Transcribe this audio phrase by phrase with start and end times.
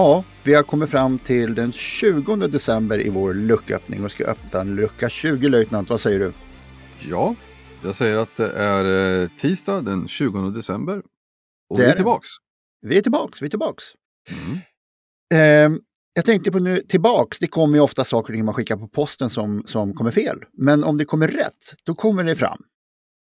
[0.00, 4.64] Ja, vi har kommit fram till den 20 december i vår lucköppning och ska öppna
[4.64, 5.90] lucka 20 löjtnant.
[5.90, 6.32] Vad säger du?
[7.08, 7.34] Ja,
[7.84, 8.84] jag säger att det är
[9.22, 11.02] eh, tisdag den 20 december.
[11.70, 12.28] Och Det vi är tillbaks.
[12.80, 13.84] Vi är tillbaks, vi är tillbaks.
[14.30, 14.58] Mm.
[15.34, 15.80] Ehm,
[16.14, 19.62] jag tänkte på nu, tillbaks, det kommer ju ofta saker man skickar på posten som,
[19.66, 20.38] som kommer fel.
[20.52, 22.62] Men om det kommer rätt, då kommer det fram.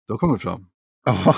[0.08, 0.66] Då kommer det fram.
[1.06, 1.36] Ja.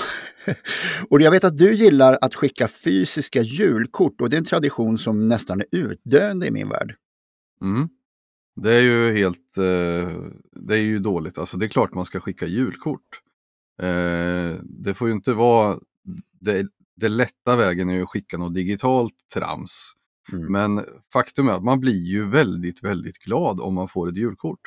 [1.09, 4.97] och jag vet att du gillar att skicka fysiska julkort och det är en tradition
[4.97, 6.95] som nästan är utdöende i min värld.
[7.61, 7.89] Mm.
[8.55, 10.17] Det är ju helt, eh,
[10.51, 11.37] det är ju dåligt.
[11.37, 13.21] Alltså det är klart man ska skicka julkort.
[13.81, 15.79] Eh, det får ju inte vara,
[16.39, 19.93] det, det lätta vägen är ju att skicka något digitalt trams.
[20.31, 20.51] Mm.
[20.51, 24.59] Men faktum är att man blir ju väldigt, väldigt glad om man får ett julkort.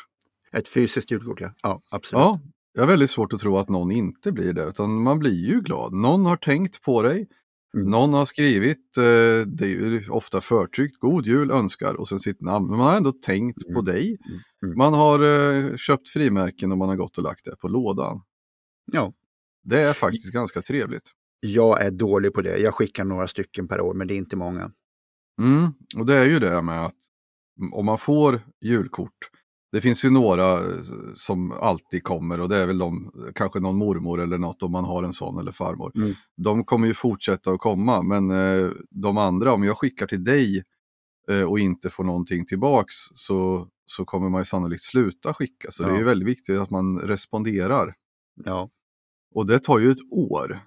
[0.53, 1.55] Ett fysiskt julkort, ja.
[1.62, 2.20] Ja, absolut.
[2.20, 2.41] Ja,
[2.75, 5.61] jag har väldigt svårt att tro att någon inte blir det, utan man blir ju
[5.61, 5.92] glad.
[5.92, 7.28] Någon har tänkt på dig,
[7.77, 7.91] Mm.
[7.91, 9.03] någon har skrivit, eh,
[9.47, 12.69] det är ju ofta förtryckt, god jul önskar och sen sitt namn.
[12.69, 13.84] Men man har ändå tänkt på Mm.
[13.84, 14.06] dig.
[14.28, 14.41] Mm.
[14.66, 14.78] Mm.
[14.78, 18.22] Man har eh, köpt frimärken och man har gått och lagt det på lådan.
[18.92, 19.12] Ja.
[19.64, 21.11] Det är faktiskt ganska trevligt.
[21.41, 22.59] Jag är dålig på det.
[22.59, 24.70] Jag skickar några stycken per år, men det är inte många.
[25.41, 25.72] Mm.
[25.97, 26.97] Och det är ju det med att
[27.72, 29.19] om man får julkort,
[29.75, 30.83] det finns ju några eh,
[31.14, 34.84] som alltid kommer och det är väl de, kanske någon mormor eller något om man
[34.84, 35.92] har en sån eller farmor.
[35.94, 36.14] Mm.
[36.36, 40.62] De kommer ju fortsätta att komma men eh, de andra, om jag skickar till dig
[41.31, 45.71] eh, och inte får någonting tillbaks så, så kommer man ju sannolikt sluta skicka.
[45.71, 46.04] Så det är Ja.
[46.04, 47.94] väldigt viktigt att man responderar.
[48.44, 48.70] Ja.
[49.34, 50.60] Och det tar ju ett år.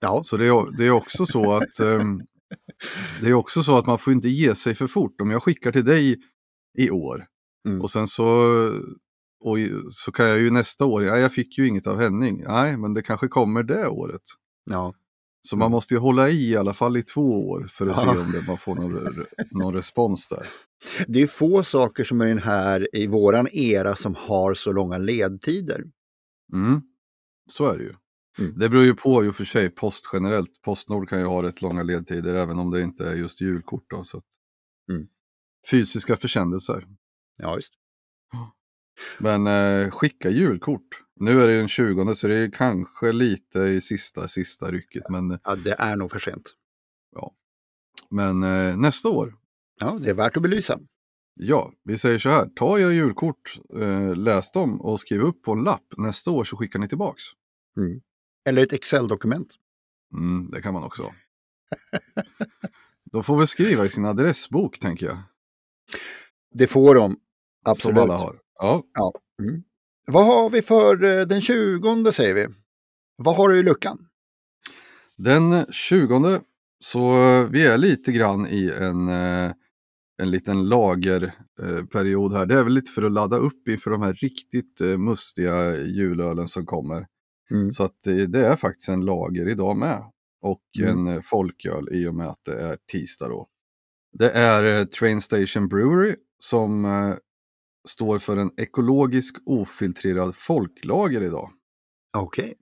[0.00, 0.22] Ja.
[0.22, 2.20] Så det är, det är också så att ehm,
[3.20, 5.20] det är också så att man får inte ge sig för fort.
[5.20, 6.16] Om jag skickar till dig
[6.78, 7.26] i år
[7.68, 7.80] Mm.
[7.80, 8.24] och sen så,
[9.40, 9.56] och
[9.90, 12.42] så kan jag ju nästa år, ja, jag fick ju inget av Henning.
[12.46, 14.22] Nej, men det kanske kommer det året.
[14.70, 14.94] ja.
[15.42, 18.02] Så man måste ju hålla i i alla fall i två år för att Ja.
[18.14, 20.46] se om det, man får någon, någon respons där.
[21.08, 24.98] Det är få saker som är den här i våran era som har så långa
[24.98, 25.84] ledtider.
[26.52, 26.80] Mm.
[27.50, 27.94] Så är det ju.
[28.38, 28.58] Mm.
[28.58, 30.50] Det beror ju på i och för sig post generellt.
[30.64, 33.84] Postnord kan ju ha rätt långa ledtider även om det inte är just julkort.
[33.90, 34.22] Då, så.
[34.92, 35.06] Mm.
[35.70, 36.86] Fysiska försändelser.
[37.38, 37.72] Ja, just.
[39.18, 41.02] Men eh, skicka julkort.
[41.20, 45.02] Nu är det ju den 20 så det är kanske lite i sista, sista rycket.
[45.10, 46.54] Men, Ja, det är nog för sent.
[48.10, 49.34] men eh, nästa år,
[49.80, 50.78] Ja, det är värt att belysa.
[51.34, 52.46] ja, vi säger så här.
[52.56, 55.94] Ta era julkort, eh, läs dem och skriv upp på en lapp.
[55.96, 57.22] Nästa år så skickar ni tillbaks.
[58.44, 59.54] Eller ett Excel-dokument.
[60.14, 61.12] Mm, det kan man också.
[63.12, 65.18] De får väl skriva i sin adressbok, tänker jag.
[66.54, 67.20] Det får de.
[67.64, 67.96] Absolut.
[67.96, 68.38] Som alla har.
[68.58, 68.84] Ja,
[69.42, 69.62] Mm.
[70.06, 72.46] Vad har vi för eh, den 20 säger vi?
[73.16, 74.06] Vad har du i luckan?
[75.16, 76.40] Den 20
[76.84, 79.52] så eh, vi är lite grann i en, eh,
[80.22, 82.46] en liten lagerperiod här.
[82.46, 86.66] Det är väl lite för att ladda upp inför de här riktigt mustiga julölen som
[86.66, 87.06] kommer.
[87.50, 87.72] Mm.
[87.72, 90.04] Så att det, är faktiskt en lager idag med.
[90.42, 91.06] Och Mm.
[91.06, 93.48] en folköl i och med att det är tisdag då.
[94.12, 96.84] Det är Train Station Brewery som
[97.88, 101.52] står för en ekologisk ofiltrerad folklager idag.
[102.16, 102.54] Okej.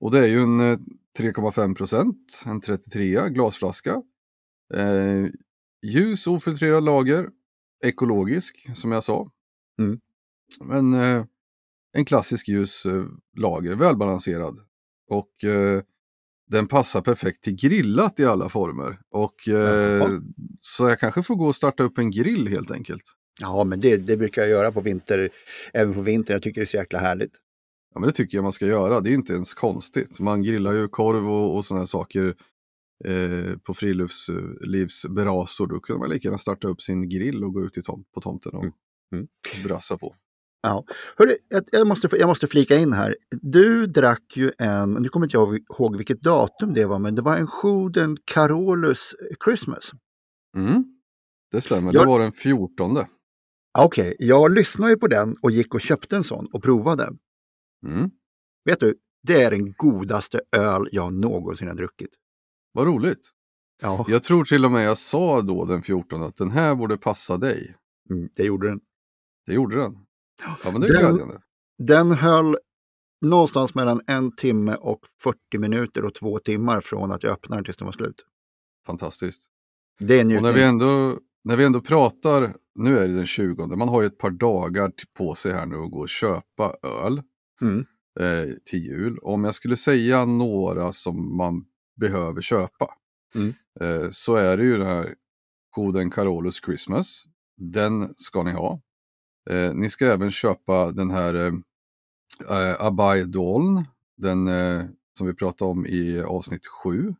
[0.00, 0.78] Och det är ju en eh,
[1.18, 4.02] 3,5 procent, en 33 glasflaska.
[4.74, 5.26] Eh,
[5.82, 7.28] ljus ofiltrerad lager,
[7.84, 9.30] ekologisk som jag sa.
[9.78, 10.00] Mm.
[10.60, 11.24] Men eh,
[11.92, 13.04] en klassisk ljus eh,
[13.36, 14.58] lager, välbalanserad.
[15.10, 15.82] Och eh,
[16.50, 19.00] den passar perfekt till grillat i alla former.
[19.10, 20.08] Och eh,
[20.58, 23.17] så jag kanske får gå och starta upp en grill helt enkelt.
[23.40, 25.30] Ja, men det, det brukar jag göra på vinter,
[25.72, 26.34] även på vintern.
[26.34, 27.32] Jag tycker det är så jäkla härligt.
[27.94, 29.00] Ja, men det tycker jag man ska göra.
[29.00, 30.20] Det är inte ens konstigt.
[30.20, 32.34] Man grillar ju korv och, och sådana saker
[33.04, 35.66] eh, på friluftslivsbrasor.
[35.66, 38.20] Då kunde man lika gärna starta upp sin grill och gå ut i tom på
[38.20, 38.74] tomten och Mm.
[39.14, 39.28] Mm.
[39.64, 40.14] brassa på.
[41.16, 41.36] Hörru,
[41.72, 43.16] jag, måste, jag måste flika in här.
[43.30, 47.22] Du drack ju en, nu kommer inte jag ihåg vilket datum det var, men det
[47.22, 49.14] var en Schuden Carolus
[49.44, 49.90] Christmas.
[50.56, 50.84] Mm.
[51.50, 52.96] Det stämmer, Jag- det var den 14.
[53.78, 57.12] Okej, jag lyssnade ju på den och gick och köpte en sån och provade.
[57.86, 58.10] Mm.
[58.64, 62.10] Vet du, det är den godaste öl jag någonsin har druckit.
[62.72, 63.30] Vad roligt.
[63.82, 66.96] Ja, Jag tror till och med jag sa då den 14 att den här borde
[66.96, 67.76] passa dig.
[68.10, 68.80] mm, det gjorde den.
[69.46, 69.96] Det gjorde den.
[70.64, 71.40] Ja men det är Den- glädjande.
[71.78, 72.56] Den höll
[73.20, 77.64] någonstans mellan en timme och 40 minuter och två timmar från att jag öppnade den
[77.64, 78.24] tills den var slut.
[78.86, 79.42] Fantastiskt.
[79.98, 80.64] Det är en Och när vi, njutning.
[80.64, 84.30] ändå, när vi ändå pratar, nu är det den 20, man har ju ett par
[84.30, 87.22] dagar på sig här nu att gå och köpa öl
[87.60, 87.78] Mm.
[88.20, 89.18] eh, till jul.
[89.18, 91.64] Om jag skulle säga några som man
[92.00, 92.94] behöver köpa
[93.34, 93.54] Mm.
[93.80, 95.14] eh, så är det ju den här
[95.70, 97.24] koden Carolus Christmas.
[97.56, 98.80] Den ska ni ha.
[99.50, 101.52] Eh, ni ska även köpa den här eh,
[102.50, 103.84] eh, Abai Doln,
[104.16, 104.84] den eh,
[105.18, 107.14] som vi pratade om i avsnitt 7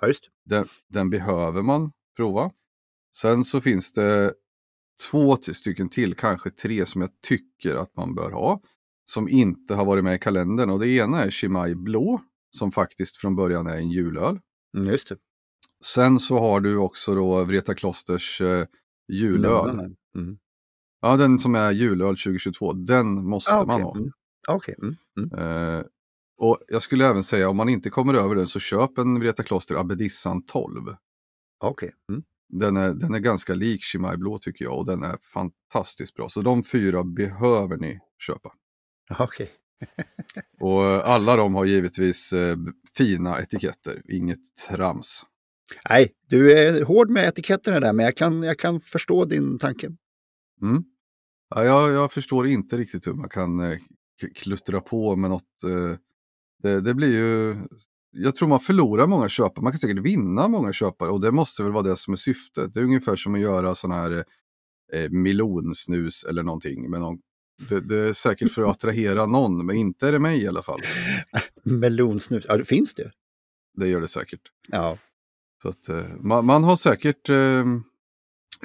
[0.00, 0.30] Ja, just.
[0.44, 2.50] den, den behöver man prova.
[3.16, 4.34] Sen så finns det
[5.10, 8.60] två ty- stycken till, kanske tre som jag tycker att man bör ha.
[9.10, 12.20] Som inte har varit med i kalendern och det ena är Chimay Blå
[12.50, 14.40] som faktiskt från början är en julöl.
[14.76, 15.16] Mm, just det.
[15.84, 18.66] Sen så har du också då Vreta Klosters eh,
[19.12, 19.70] julöl.
[20.16, 20.38] Mm.
[21.00, 23.84] Ja, den som är julöl 2022, den måste Ah, man okej.
[23.84, 23.96] ha.
[23.96, 24.12] Mm.
[24.48, 24.74] Okej.
[24.82, 24.96] Mm.
[25.20, 25.38] Mm.
[25.78, 25.84] Eh,
[26.40, 29.42] och jag skulle även säga om man inte kommer över den så köp en Vreta
[29.42, 30.82] Kloster Abedissan 12.
[31.64, 31.94] Okej.
[32.10, 32.22] Mm.
[32.48, 36.28] Den är, den är ganska lik Chimay Blå tycker jag och den är fantastiskt bra.
[36.28, 38.52] Så de fyra behöver ni köpa.
[39.18, 39.50] Okej.
[40.60, 42.56] Och eh, alla de har givetvis eh,
[42.96, 45.26] fina etiketter, inget trams.
[45.90, 49.86] Nej, du är hård med etiketterna där, men jag kan, jag kan förstå din tanke.
[50.62, 50.84] Mm.
[51.54, 53.78] Ja, jag, jag förstår inte riktigt hur man kan eh,
[54.34, 55.64] kluttra på med något.
[55.64, 55.98] Eh,
[56.62, 57.56] det, det blir ju,
[58.18, 61.62] jag tror man förlorar många köpare, man kan säkert vinna många köpare och det måste
[61.62, 62.74] väl vara det som är syftet.
[62.74, 64.24] Det är ungefär som att göra sån här
[64.92, 66.90] eh, milonsnus eller någonting.
[66.90, 67.18] Med någon,
[67.68, 70.62] det, det är säkert för att attrahera någon, men inte är det mig i alla
[70.62, 70.80] fall.
[71.62, 73.10] Melonsnus, ja det finns det.
[73.74, 74.42] Det gör det säkert.
[74.68, 74.98] Ja.
[75.62, 77.64] Så att, eh, man, man har säkert eh,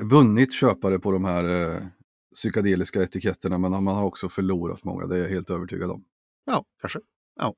[0.02, 1.84] vunnit köpare på de här eh,
[2.34, 6.06] psykedeliska etiketterna men man har också förlorat många, det är jag helt övertygad om.
[6.46, 7.00] Ja, kanske.
[7.36, 7.56] Ja.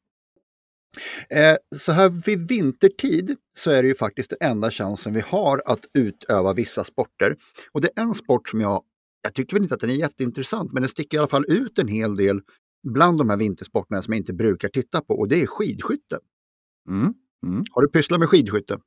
[1.29, 5.61] Eh, så här vid vintertid så är det ju faktiskt den enda chansen vi har
[5.65, 7.35] att utöva vissa sporter.
[7.71, 8.83] Och det är en sport som jag,
[9.21, 11.79] jag tycker väl inte att den är jätteintressant, men den sticker i alla fall ut
[11.79, 12.41] en hel del
[12.87, 16.19] bland de här vintersporterna som jag inte brukar titta på och det är skidskytte.
[16.89, 17.13] Mm.
[17.71, 18.79] Har du pysslat med skidskytte?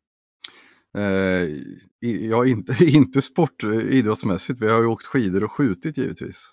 [0.96, 1.56] Eh,
[2.00, 6.46] ja, inte, inte sport eh, idrottsmässigt, vi har ju åkt skidor och skjutit givetvis.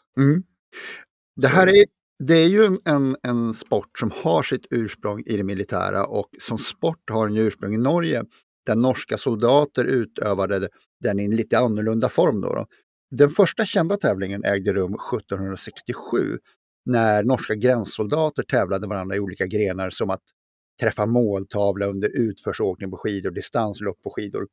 [1.36, 1.86] Det Så här är
[2.20, 2.34] det.
[2.34, 6.58] är, ju en, en, en sport som har sitt ursprung i det militära och som
[6.58, 8.24] sport har den ursprung i Norge
[8.66, 10.70] där norska soldater utövade
[11.00, 12.42] den i en lite annorlunda form.
[12.42, 12.68] Då, då.
[13.12, 16.40] Den första kända tävlingen ägde rum 1767
[16.86, 20.24] när norska gränssoldater tävlade varandra i olika grenar som att
[20.82, 24.48] träffa måltavla under utförsåkning på skidor, distanslopp på skidor,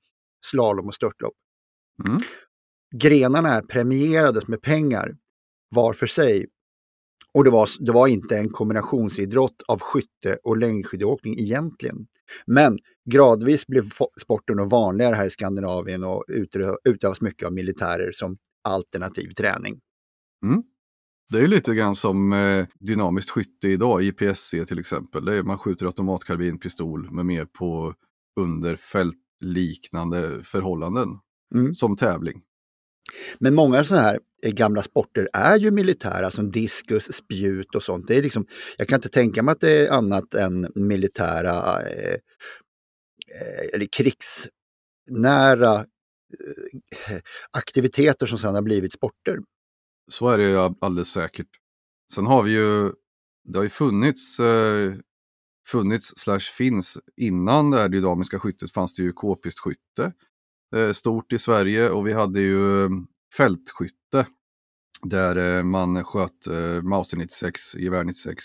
[0.46, 1.34] slalom och störtlopp.
[2.06, 2.20] Mm.
[2.94, 5.16] Grenarna premierades med pengar
[5.68, 6.46] var för sig
[7.34, 12.06] och det var, det var inte en kombinationsidrott av skytte och längdskidåkning egentligen.
[12.46, 12.78] Men
[13.10, 13.84] gradvis blev
[14.22, 19.80] sporten vanligare här i Skandinavien och utö- utövas mycket av militärer som alternativ träning.
[21.32, 25.24] Det är lite grann som eh, dynamiskt skytte idag, IPSC till exempel.
[25.24, 27.94] Det är, man skjuter automatkarbin, pistol med mer på
[28.40, 31.08] under fältliknande förhållanden
[31.54, 31.74] Mm.
[31.74, 32.42] som tävling.
[33.38, 38.06] Men många sådana här eh, gamla sporter är ju militära som diskus, spjut och sånt.
[38.08, 42.12] Det är liksom, jag kan inte tänka mig att det är annat än militära eh,
[42.12, 45.74] eh eller krigsnära
[47.08, 47.18] eh,
[47.50, 49.38] aktiviteter som sedan har blivit sporter.
[50.10, 51.48] Så är det ju alldeles säkert.
[52.14, 52.92] Sen har vi ju,
[53.44, 54.94] det har ju funnits, eh,
[55.68, 60.10] funnits slash finns, innan det här dynamiska skyttet fanns det ju k-pistskytte eh,
[60.92, 62.90] stort i Sverige och vi hade ju eh,
[63.36, 64.26] fältskytte
[65.02, 68.44] där eh, man sköt eh, Mauser 96, gevär 96.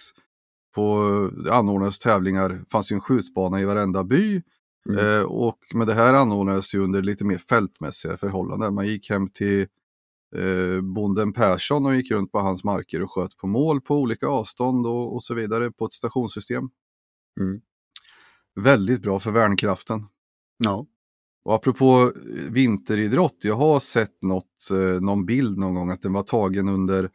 [0.75, 4.41] På, det anordnades tävlingar, fanns ju en skjutbana i varenda by
[4.89, 5.05] Mm.
[5.19, 8.73] eh, och med det här anordnades ju under lite mer fältmässiga förhållanden.
[8.73, 9.67] Man gick hem till
[10.35, 14.27] eh, bonden Persson och gick runt på hans marker och sköt på mål på olika
[14.27, 16.69] avstånd och, och så vidare på ett stationssystem.
[17.39, 17.61] Mm.
[18.55, 20.05] Väldigt bra för värnkraften.
[20.57, 20.85] Ja.
[21.47, 26.13] Och apropå eh, vinteridrott, jag har sett något, eh, någon bild någon gång att den
[26.13, 27.09] var tagen under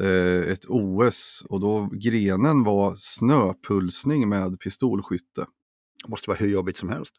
[0.00, 5.46] eh, ett OS och då grenen var snöpulsning med pistolskytte.
[6.04, 7.14] Det måste vara hur jobbigt som helst.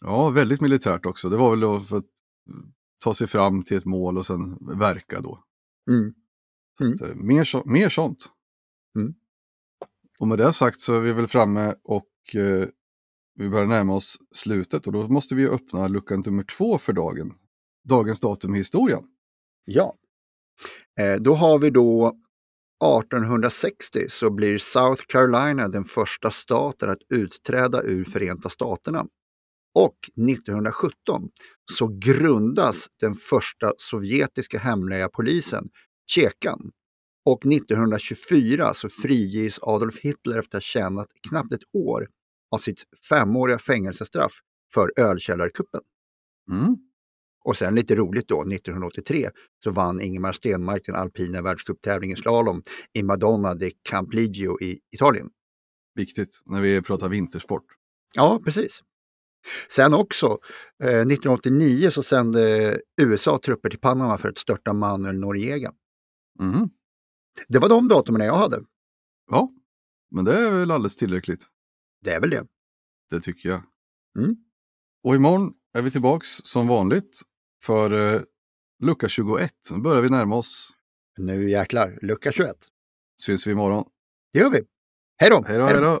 [0.00, 1.28] Ja, väldigt militärt också.
[1.28, 2.10] Det var väl då för att
[3.04, 5.44] ta sig fram till ett mål och sen verka då.
[5.90, 6.14] Mm.
[6.98, 8.28] Så, mer, så, mer sånt.
[10.18, 12.68] Och med det sagt så är vi väl framme och eh,
[13.34, 17.34] vi börjar närma oss slutet och då måste vi öppna lucka nummer två för dagen.
[17.88, 19.02] Dagens datum i historien.
[19.64, 19.96] Ja.
[21.00, 22.18] Eh, då har vi då
[22.84, 29.06] 1860 så blir South Carolina den första staten att utträda ur Förenta Staterna.
[29.74, 29.96] Och
[30.30, 31.28] 1917
[31.72, 35.68] så grundas den första sovjetiska hemliga polisen,
[36.06, 36.70] Tjekan.
[37.24, 42.08] Och 1924 så friges Adolf Hitler efter att ha tjänat knappt ett år
[42.54, 44.32] av sitt femåriga fängelsestraff
[44.74, 45.80] för ölkällarkuppen.
[46.50, 46.76] Mm.
[47.44, 49.30] Och sen lite roligt då, 1983
[49.64, 55.30] så vann Ingemar Stenmark den alpina världscuptävlingen slalom i Madonna de Campiglio i Italien.
[55.94, 57.64] Viktigt när vi pratar vintersport.
[58.14, 58.82] Ja, precis.
[59.68, 60.38] Sen också,
[60.82, 65.72] eh, 1989 så sände USA trupper till Panama för att störta Manuel Noriega.
[66.40, 66.70] Mm.
[67.48, 68.62] Det var de datumen jag hade.
[69.30, 69.52] Ja,
[70.10, 71.46] men det är väl alldeles tillräckligt.
[72.04, 72.46] Det är väl det.
[73.10, 73.62] Det tycker jag.
[74.18, 74.36] Mm.
[75.04, 77.20] Och imorgon är vi tillbaks som vanligt
[77.62, 78.22] för eh,
[78.82, 79.52] lucka 21.
[79.70, 80.70] Nu börjar vi närma oss.
[81.18, 82.56] Nu jäklar, lucka 21.
[83.20, 83.84] Syns vi imorgon.
[84.32, 84.64] Det gör vi.
[85.16, 85.44] Hej då!
[85.46, 86.00] Hej då, hej då!